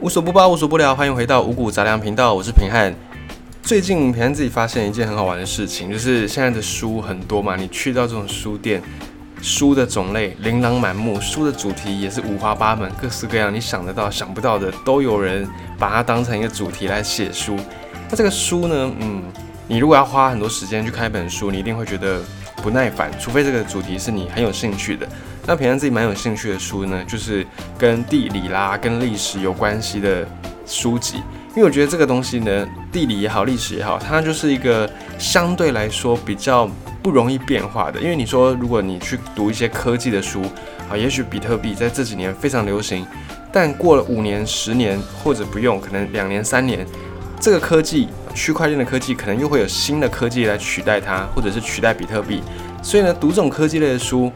[0.00, 2.94] 无所不包，无所不聊，欢迎回到五谷杂粮频道，我是平汉。
[3.64, 8.80] 最近平汉自己发现一件很好玩的事情，就是现在的书很多嘛，你去到这种书店，
[9.42, 17.56] 书的种类琳琅满目，书的主题也是五花八门，各式各样，你想得到、想不到的都有人把它当成一个主题来写书。
[18.08, 19.24] 那这个书呢，嗯，
[19.66, 22.20] 你如果要花很多时间去看一本书，你一定会觉得
[22.62, 25.08] 不耐烦，除非这个主题是你很有兴趣的。
[25.48, 27.44] 那平常自己蛮有兴趣的书呢，就是
[27.78, 30.28] 跟地理啦、跟历史有关系的
[30.66, 31.16] 书籍，
[31.56, 34.86] 因为我觉得这个东西呢，地理也好，历史也好，它就是一个
[35.18, 36.70] 相对来说比较
[37.02, 37.98] 不容易变化的。
[37.98, 40.42] 因为你说，如果你去读一些科技的书
[40.90, 43.06] 啊，也许比特币在这几年非常流行，
[43.50, 46.86] 但过了五年、十年或者不用，可能两年、三年，
[47.40, 52.42] 这个科技区块链的科技可能又会有新的科技来取代它，或者是取代比特币。
[52.82, 54.30] 所以呢，读这种科技类的书。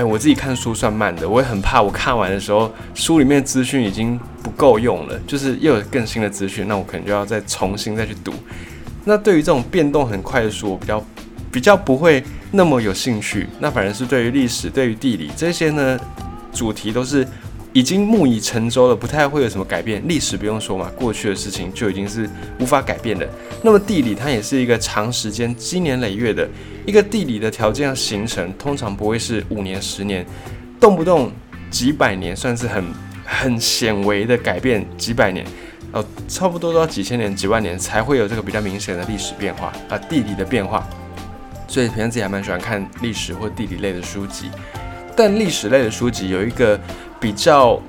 [0.00, 8.32] 哎，我自己看书算慢的，我也很怕我看完的时候，书里面资讯已经不够用了，就是又有更新的资讯，那我可能就要再重新再去读。
[9.04, 11.04] 那对于这种变动很快的书，我比较
[11.52, 13.46] 比较不会那么有兴趣。
[13.58, 16.00] 那反而是对于历史、对于地理这些呢，
[16.50, 17.28] 主题都是。
[17.72, 20.02] 已经木已成舟了，不太会有什么改变。
[20.08, 23.28] 历史不用说嘛，过去的事情就已经是无法改变的。
[23.62, 26.48] 那么地理它也是一个长时间、积年累月的
[26.84, 30.26] 一个地理的条件要形成，通常不会是五年、十年，
[30.80, 31.30] 动不动
[31.70, 32.84] 几百年，算是很
[33.24, 34.84] 很显微的改变。
[34.98, 35.46] 几百年，
[35.92, 40.84] 哦，差不多都要几千年、几万年才会有这个比较明显的历史变化啊，地理的变化。
[41.68, 44.50] 所以平常自己还蛮喜欢看历史或地理类的书籍，
[45.14, 46.76] 但历史类的书籍有一个。
[47.20, 47.80] 比较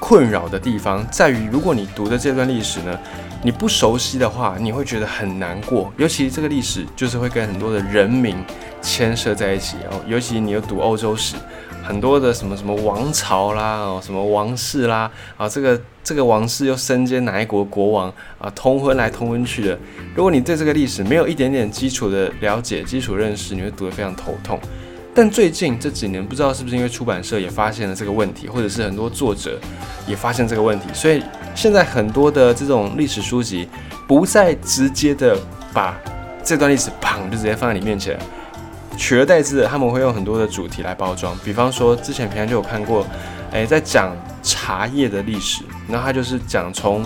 [0.00, 2.98] 困扰的地方在于，如果你读的这段历史呢，
[3.42, 5.92] 你不熟悉的话，你会觉得很难过。
[5.98, 8.36] 尤其这个历史就是会跟很多的人民
[8.80, 10.00] 牵涉在一起哦。
[10.06, 11.36] 尤其你又读欧洲史，
[11.82, 19.78] 很多的什么什么王朝啦，哦，什么王室啦，啊，这个这个王室又身兼哪一国国王啊，通婚来通婚去的。
[20.14, 24.58] 如果你对这个历史没有一点点基础的了解、基础认识，你会读得非常头痛。
[25.12, 29.58] 但最近这几年，不知道是不是因为出版社也发现了这个问题，或者是很多作者
[30.06, 31.22] 也发现这个问题，所以
[31.54, 33.68] 现在很多的这种历史书籍
[34.06, 35.36] 不再直接的
[35.72, 35.98] 把
[36.44, 38.16] 这段历史砰就直接放在你面前，
[38.96, 41.36] 取而代之的他们会用很多的主题来包装。
[41.44, 43.04] 比方说，之前平常就有看过，
[43.50, 47.04] 诶，在讲茶叶的历史，然后他就是讲从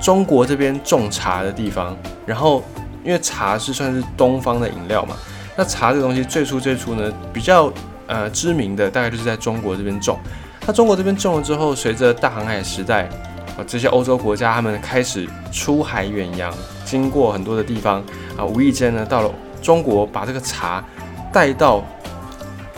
[0.00, 2.64] 中国这边种茶的地方，然后
[3.04, 5.14] 因为茶是算是东方的饮料嘛。
[5.56, 7.72] 那茶这个东西最初最初呢，比较
[8.06, 10.18] 呃知名的大概就是在中国这边种。
[10.66, 13.02] 那中国这边种了之后，随着大航海时代，
[13.56, 16.52] 啊这些欧洲国家他们开始出海远洋，
[16.84, 18.02] 经过很多的地方
[18.36, 19.30] 啊，无意间呢到了
[19.60, 20.82] 中国，把这个茶
[21.32, 21.84] 带到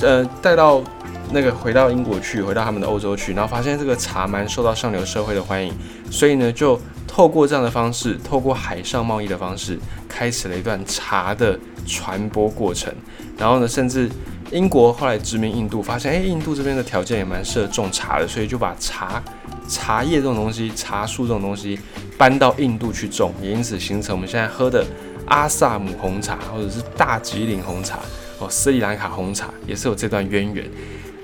[0.01, 0.83] 呃带到
[1.31, 5.73] 那个回到英国去，回到他们的欧洲去，然后发现这个茶蛮受到上流社会的欢迎，
[6.11, 6.81] 所以呢就
[7.15, 11.57] 透过这样的方式，透过海上贸易的方式，开始了一段茶的。
[11.87, 12.91] 传播过程，
[13.37, 14.09] 然后呢，甚至
[14.51, 19.23] 英国后来殖民印度，发现哎，印度这边的条件也蛮适合种茶的，所以就把茶、
[19.69, 21.79] 茶叶这种东西、茶树这种东西
[22.17, 24.83] 搬到印度去种，也因此形成我们现在喝的
[25.27, 27.99] 阿萨姆红茶，或者是大吉岭红茶，
[28.39, 30.65] 哦，斯里兰卡红茶也是有这段渊源。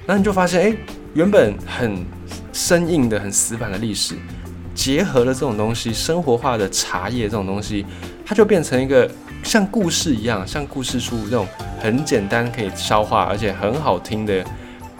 [0.04, 0.76] 那你就发现，哎，
[1.14, 2.04] 原本很
[2.52, 4.14] 生硬的、很死板的历史，
[4.80, 7.84] 结合了这种东西，生活化的茶叶这种东西，
[8.24, 9.06] 它就变成一个。
[9.42, 11.46] 像故事一样，像故事书这种
[11.80, 14.44] 很简单可以消化，而且很好听的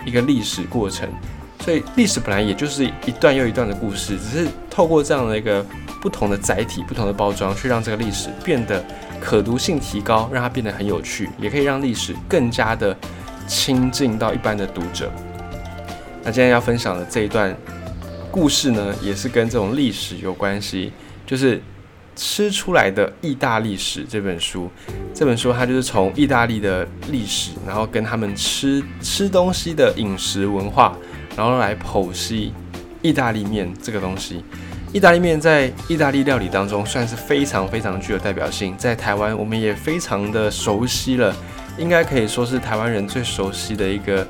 [0.05, 1.09] 一个历史过程。
[1.63, 5.65] 所以历史本来也就是一段又一段的故事，只是透过这样的一个
[6.01, 8.83] 不同的载体、不同的包装，去让这个历史变得
[9.19, 12.97] 可读性提高，让它变得很有趣，也可以让历史更加的
[13.47, 15.11] 亲近到一般的读者。
[16.23, 17.55] 那今天要分享的这一段
[18.31, 20.93] 故事呢，也是跟这种历史有关系，
[21.27, 21.61] 就是。
[22.17, 24.69] 吃出来的意大利史这本书，
[25.15, 30.95] 这本书它就是从意大利的历史，然后跟他们吃吃东西的饮食文化，
[31.35, 32.53] 然后来剖析
[33.01, 34.45] 意大利面这个东西。
[34.93, 41.35] 意大利面在意大利料理当中算是非常非常具有代表性，在台湾我们也非常的熟悉了，
[41.79, 44.27] 应该可以说是台湾人最熟悉的一个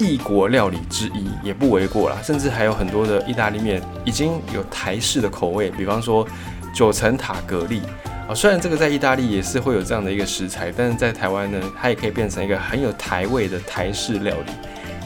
[0.00, 2.16] 异国料理之一，也不为过啦。
[2.24, 6.26] 甚至还有很多的意大利面已经有台式的口味，比方说。
[6.72, 7.82] 九层塔格利
[8.28, 14.52] 啊，虽然这个在意大利也是会有这样的一个食材，但是在台湾呢，它也可以变成一个很有台味的台式料理。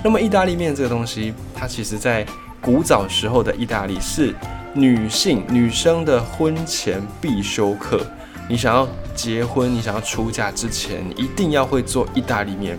[0.04, 2.24] 那么意大利面这个东西，它其实在
[2.60, 4.34] 古早时候的意大利是
[4.74, 8.06] 女性女生的婚前必修课。
[8.46, 12.78] 你想要结婚，你想要出嫁之前，你一定要会做意大利面。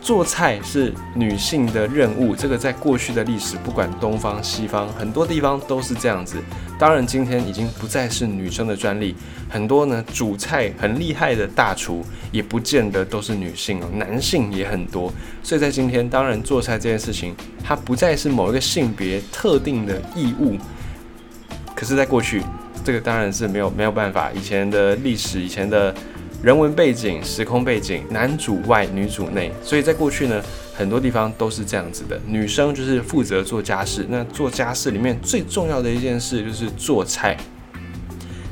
[0.00, 6.38] 做菜是女性的任务，这个在过去的历史，不管东方西方，很多地方都是这样子。
[6.78, 9.14] 当然，今天已经不再是女生的专利，
[9.50, 15.12] 很多呢煮菜很厉害的大厨，也不见得都是女性哦，男性也很多。
[15.42, 20.56] 所以在今天，当然做菜这件事情，它不再是某一个性别特定的义务。
[21.74, 22.42] 可是，在过去，
[22.82, 25.94] 这个当然是没有没有办法，以前的历史，以前的。
[26.40, 30.40] 人文背景、时空背景，男主外女主内，所以在过去呢，
[30.72, 32.18] 很多地方都是这样子的。
[32.26, 37.36] 女生就是负责做家事，那做家事里面最重要的一件事就是做菜。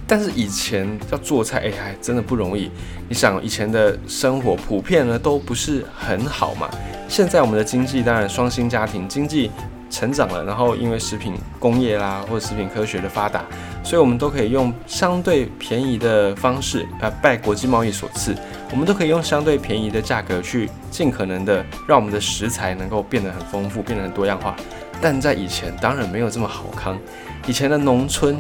[0.04, 2.70] 但是以前要做菜，哎，还真的不容易。
[3.08, 6.68] 你想，以前的生活普遍呢都不是很好嘛。
[7.08, 9.50] 现在我们的经济当然双薪家庭经济。
[9.88, 13.44] 成长了，然后因为食品工业啦，或者食品科学的发达，
[13.82, 18.34] 所以我们都可以用相对便宜的方式啊，拜国际贸易所赐，
[18.70, 24.54] 我们都可以用相对便宜的价格去尽可能的让我们的食材能够变得很丰富，变得很多样化。
[25.00, 26.98] 但在以前当然没有这么好康，
[27.46, 28.34] 以前的农村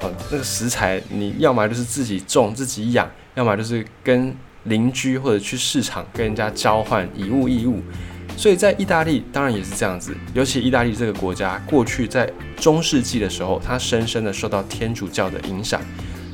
[0.00, 7.80] 啊，那个食材你要么就是自己种自己养，要么就是跟邻居或者去市场跟人家交换以物易物。
[8.40, 12.26] 所以在意大利当然也是这样子，尤其意大利这个国家，过去在
[12.56, 15.78] 中世纪的时候，它深深的受到天主教的影响。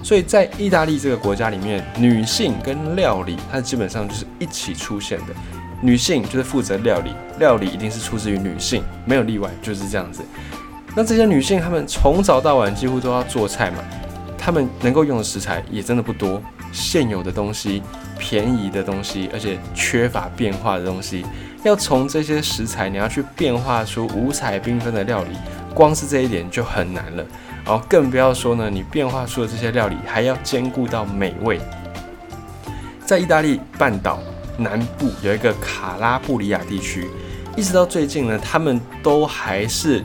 [0.05, 5.35] 所以在意大利这个国家里面，女性跟料理，它基本上就是一起出现的。
[5.83, 7.11] 女性就是负责料理，
[7.41, 10.23] 料理一定是出自于女性，没有例外，就是这样子。
[10.95, 13.79] 那这些女性，她们从早到晚几乎都要做菜嘛，
[14.39, 17.83] 她们能够用的食材也真的不多，现有的东西、
[18.17, 21.27] 便宜的东西，而且缺乏变化的东西。
[21.67, 25.31] 要从这些食材，你要去变化出五彩缤纷的料理，
[25.75, 27.27] 光是这一点就很难了。
[27.65, 31.61] 然后更不要说呢，你变化出的这些料理还要兼顾到美味。
[33.05, 34.21] 在意大利半岛
[34.57, 37.09] 南部有一个卡拉布里亚地区，
[37.57, 40.05] 一直到最近呢，他们都还是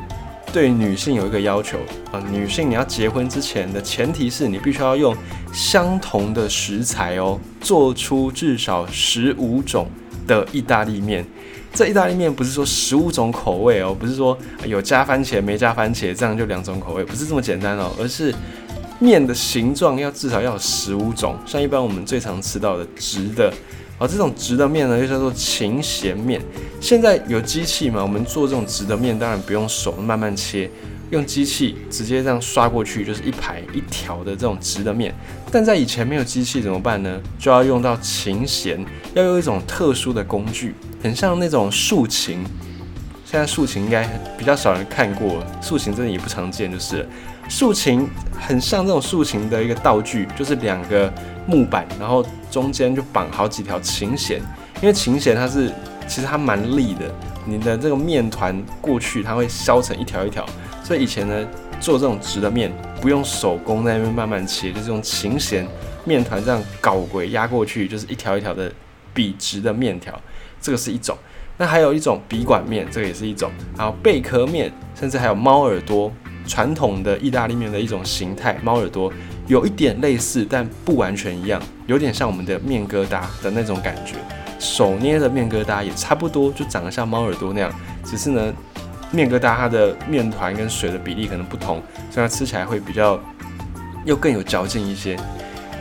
[0.52, 1.78] 对女性有一个要求
[2.12, 5.16] 啊，女性你要结婚之前的前提是你必须要用
[5.54, 9.88] 相同的食材哦，做出至少十五种
[10.36, 11.25] 的意大利面。
[11.74, 18.33] 这意大利面不是说十五种口味哦，不是说有加番茄没加番茄，这样就两种口味，不是这么简单哦，而是
[19.00, 21.36] 面的形状要至少要有十五种。
[21.45, 23.54] 像一般我们最常吃到的直的，
[23.98, 26.42] 哦，这种直的面呢，又叫做琴弦面。
[26.81, 30.69] 现在有机器嘛，我们做这种直的面，当然不用手慢慢切，
[31.12, 35.13] 用机器直接这样刷过去，就是一排一条的这种直的面。
[35.52, 37.22] 但在以前没有机器怎么办呢？
[37.38, 40.74] 就要用到琴弦，要用一种特殊的工具。
[41.04, 42.44] 很像那种竖琴，
[43.25, 47.08] 现在竖琴应该比较少人看过，竖琴真的也不常见，就是
[47.50, 48.08] 竖琴
[48.40, 51.12] 很像这种竖琴的一个道具，就是两个
[51.48, 54.40] 木板，然后中间就绑好几条琴弦，
[54.81, 55.69] 因为琴弦它是
[56.08, 57.13] 其实它蛮利的，
[57.46, 60.46] 你的这个面团过去它会削成一条一条，
[60.91, 61.47] 所以以前呢
[61.79, 65.65] 做这种直的面不用手工在那边慢慢切，就是用琴弦
[66.03, 68.69] 面团这样搞鬼压过去，就是一条一条的
[69.13, 70.13] 笔直的面条。
[70.59, 71.17] 这个是一种，
[71.57, 76.11] 那还有一种笔管面，这个也是一种，还有贝壳面，甚至还有猫耳朵，
[76.45, 79.09] 传统的意大利面的一种形态，猫耳朵
[79.47, 84.15] 有一点类似，但不完全一样，有点像我们的面疙瘩的那种感觉，
[84.59, 87.71] 手捏的面疙瘩也差不多，就长得像猫耳朵那样，
[88.03, 88.53] 只是呢，
[89.12, 93.19] 面疙瘩它的面团跟水的比例可能不同，所以它吃起来会比较
[94.06, 95.15] 又更有嚼劲一些。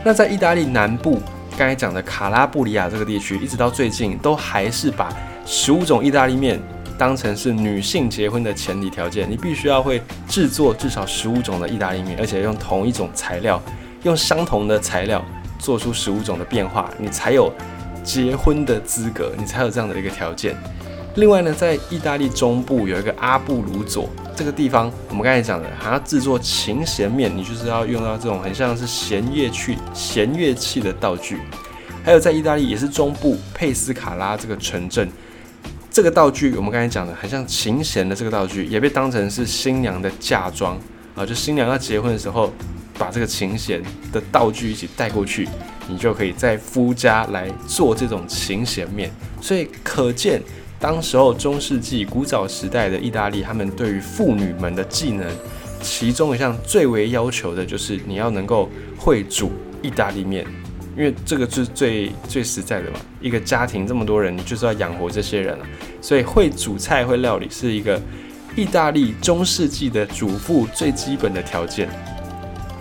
[0.03, 1.19] 那在意大利南部。
[1.57, 5.13] 刚才讲的卡拉布里亚这个地区，一直到最近都还是把
[5.45, 6.57] 十五种意大利面
[6.97, 9.29] 当成是女性结婚的前提条件。
[9.29, 13.61] 你必须要会制作至少十五种的意大利面，而且用同一种材料，
[14.03, 15.23] 用相同的材料
[15.59, 17.53] 做出十五种的变化，你才有
[18.01, 20.55] 结婚的资格，你才有这样的一个条件。
[21.15, 24.09] 另外呢，在意大利中部有一个阿布鲁佐。
[24.33, 31.39] 这个地方，我们刚才讲的，还要制作琴弦面，你就是要用到这种很像是弦乐器、弦乐器的道具。
[32.03, 35.07] 还有在意大利，也是中部佩斯卡拉这个城镇，
[35.91, 40.79] 这个道具我们刚才讲的，很像琴弦的这个道具，也被当成是新娘的嫁妆
[41.13, 42.53] 啊，就新娘要结婚的时候，
[42.97, 45.47] 把这个琴弦的道具一起带过去，
[45.89, 49.11] 你就可以在夫家来做这种琴弦面。
[49.41, 50.41] 所以可见。
[50.81, 55.29] 当时候中世纪古早时代的意大利，他们对于妇女们的技能，
[55.79, 59.51] 其中一项最为要求的就是你要能够会煮
[59.83, 60.43] 意大利面，
[60.97, 62.97] 因为这个是最最实在的嘛。
[63.21, 65.65] 一个家庭这么多人，你就是要养活这些人了，
[66.01, 68.01] 所以会煮菜会料理是一个
[68.55, 71.87] 意大利中世纪的主妇最基本的条件。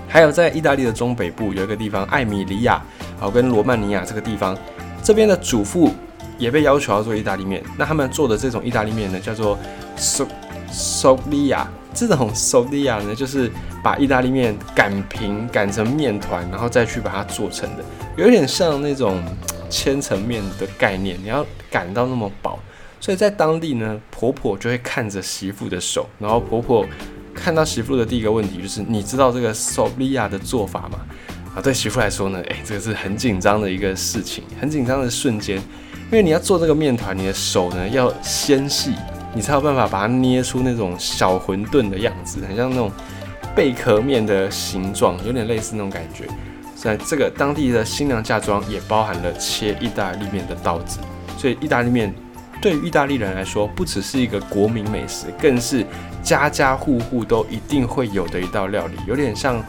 [0.08, 2.82] 还有在意大利的中北部有一个地方艾米利亚，
[3.18, 4.56] 好跟罗曼尼亚这个地方，
[5.02, 5.92] 这边的主妇。
[6.40, 7.62] 也被要求要做意大利面。
[7.78, 9.56] 那他们做的这种意大利面呢，叫做
[9.96, 10.26] so
[10.72, 13.50] so l i a 这种 so l i a 呢，就是
[13.84, 17.84] 把意大利面擀平、擀成面团，然后再去把它做成的，
[18.16, 19.22] 有点像那种
[19.68, 21.18] 千层面的概念。
[21.22, 22.58] 你要擀到那么薄，
[23.00, 26.86] 所以在当地呢，婆婆就会看着媳妇的手，然后婆婆
[27.34, 31.00] 看到媳妇的第一个问题就是：你知道这个 so l i a 的做法吗？
[31.56, 35.60] 啊，对媳妇来说呢，诶，这个是很紧张的一个事情，很紧张的瞬间，
[36.10, 38.94] 因为你要做这个面团，你的手呢要纤细，
[39.32, 42.90] 你才有办法把它捏出那种小馄饨的样子，很像那种
[43.54, 46.24] 贝壳面的形状，有点类似那种感觉。
[46.74, 50.98] 在这个当地的新娘嫁妆也包含了切意大利面的刀子，
[51.38, 52.12] 所以意大利面
[52.60, 55.86] 对于意大利人来说，不只是一个国民美食，更是
[56.24, 59.62] 家家户户都一定会有的一道料理，有点像。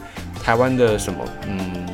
[0.43, 1.87] 台湾的什么，嗯，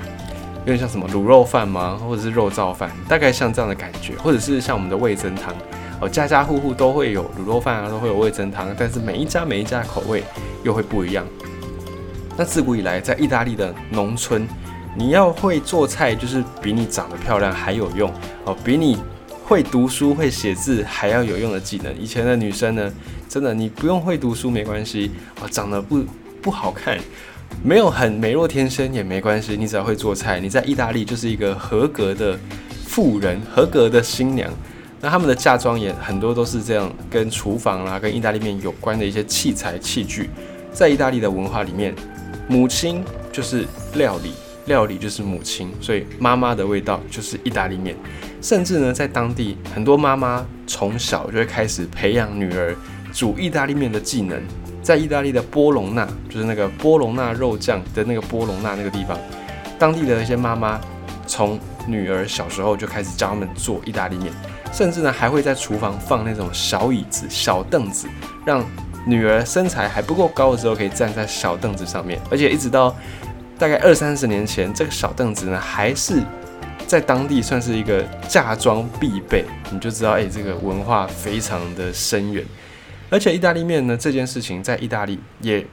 [0.67, 1.97] 有点像什么卤肉饭吗？
[2.05, 5.55] 或者是肉燥饭，大概像这样的感觉，或者是像我们的味增汤，
[6.01, 10.25] 哦，家家户户都会有卤肉饭啊，都会有味增汤，但是每一家每一家的口味
[10.65, 11.25] 又会不一样。
[12.35, 14.45] 那自古以来，在意大利的农村，
[14.93, 18.11] 你要会做菜，就是比你长得漂亮还有用
[18.43, 18.97] 哦，比你
[19.45, 21.97] 会读书会写字还要有用的技能。
[21.97, 22.91] 以前的女生呢，
[23.29, 26.03] 真的你不用会读书没关系，哦，长得不
[26.41, 26.97] 不好看。
[27.63, 32.37] 没有很美若天仙也没关系，你只要会做菜，你在意大利就是一个合格的
[32.85, 34.49] 妇人，合格的新娘。
[35.01, 40.29] 那他们的嫁妆也很多都是这样，跟厨房啦、跟意大利面有关的一些器材器具。
[40.71, 41.93] 在意大利的文化里面，
[42.47, 44.31] 母亲就是料理，
[44.65, 47.95] 料理就是母亲，所以妈妈的味道就是意大利面。
[48.41, 52.75] 甚至呢，在当地很多妈妈从小就会开始培养女儿
[53.11, 54.41] 煮意大利面的技能。
[54.87, 59.19] 在意大利的波隆纳，就是那个波隆纳肉酱的那个波隆纳那个地方，
[59.77, 60.79] 当地的一些妈妈
[61.27, 64.31] 从女儿小时候就开始教他们做意大利面，
[64.71, 68.07] 甚至呢还会在厨房放那种小椅子、小凳子，
[68.45, 68.65] 让
[69.05, 72.17] 女儿身材还不够高的时候可以站在小凳子上面。
[72.31, 72.95] 而且一直到
[73.59, 76.23] 大概二三十年前，这个小凳子呢还是
[76.87, 82.45] 在当地算是一个嫁妆必备，你就知道，哎，这个文化非常的深远。
[83.09, 85.65] 而且意大利面呢这件事情，在意大利也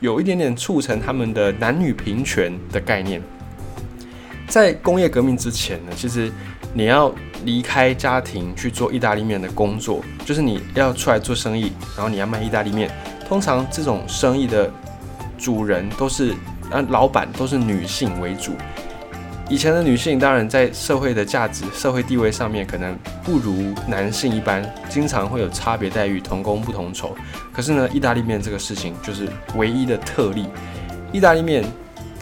[0.00, 3.22] 有一点点促成他们的男女平权的概念。
[4.48, 6.30] 在工业革命之前呢，其实
[6.72, 7.12] 你要
[7.44, 12.90] 离开家庭去做意大利面的工作，就是你要出来做生意，然后你要卖意大利面。
[13.26, 14.70] 通常这种生意的
[15.36, 16.32] 主人都是，
[16.70, 18.52] 呃，老板都是女性为主。
[19.48, 27.16] 以前的女性当然在社会的价值、社会地位上面可能不如男性一般，经常会有差别待遇，同工不同酬。
[27.52, 30.48] 可是呢，意大利面这个事情就是唯一的特例。
[31.12, 31.64] 意大利面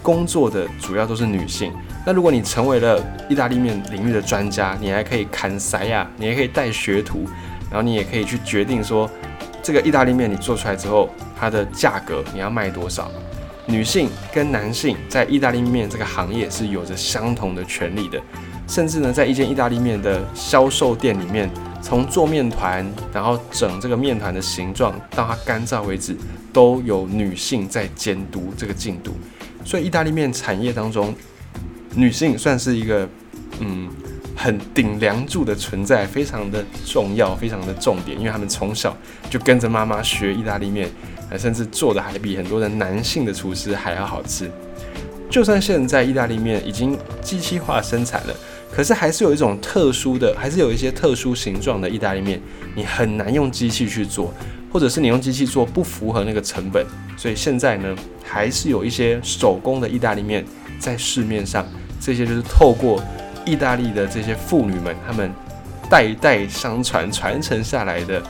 [0.02, 1.72] 工作的主要都是女性。
[2.04, 7.24] 那如果你成为了意大利面领域的专家，你还可以砍塞呀，你还可以带学徒，
[7.70, 9.10] 然后你也可以去决定说，
[9.62, 11.08] 这个意大利面你做出来之后，
[11.40, 13.10] 它的价格你要卖多少。
[13.66, 18.20] 女性跟男性在意大利面这个行业是有着相同的权利的，
[18.68, 26.14] 甚至呢，在一间意大利面的销售店里面，从做面团，然后整这个面团的形状到它干燥为止，
[26.52, 29.12] 都有女性在监督这个进度。
[29.64, 31.14] 所以，意大利面产业当中，
[31.94, 33.08] 女性算是一个
[33.60, 33.88] 嗯
[34.36, 38.94] 很顶梁柱的存在，非常的重要，非常的重点，因为他们从小
[39.30, 40.86] 就跟着妈妈学意大利面。
[41.38, 44.50] 甚至做的还比很多的男性的厨师还要好吃。
[45.30, 48.34] 就算现在意大利面已经机器化生产了，
[48.70, 52.40] 可是还是有一种特殊的，还是有一些特殊形状的意大利面，
[52.76, 54.32] 你很难用机器去做，
[54.72, 56.86] 或者是你用机器做不符合那个成本。
[57.16, 60.44] 所以现在呢，还是有一些手工的意大利面
[60.78, 61.66] 在市面上。
[62.00, 63.02] 这些就是透过
[63.44, 65.32] 意大利的这些妇女们，她们
[65.88, 68.22] 代代相传传承下来的。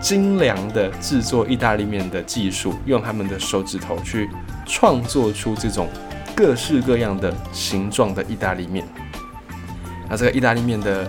[0.00, 4.28] 精良的制作意大利面的技术，用他们的手指头去
[4.66, 5.88] 创作出这种
[6.34, 8.86] 各式各样的形状的意大利面。
[10.08, 11.08] 那这个意大利面的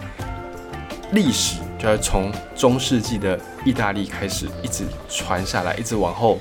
[1.13, 6.39] 历史，就要从中世纪的意大利开始，一直传下来，一直往后，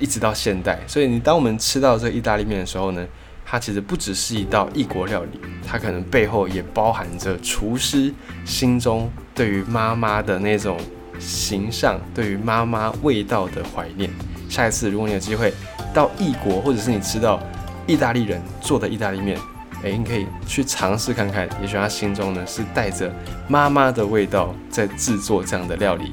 [0.00, 0.80] 一直到现代。
[0.88, 3.06] 所以，你当我们吃到这意大利面的时候呢，
[3.46, 8.12] 它其实不只是一道异国料理，它可能背后也包含着厨师
[8.44, 10.76] 心中对于妈妈的那种。
[11.18, 14.10] 形象对于妈妈味道的怀念。
[14.48, 15.52] 下一次如果你有机会
[15.92, 17.40] 到异国，或者是你吃到
[17.86, 19.38] 意大利人做的意大利面，
[19.82, 21.48] 哎，你可以去尝试看看。
[21.60, 23.12] 也许他心中呢是带着
[23.48, 26.12] 妈妈的味道在制作这样的料理。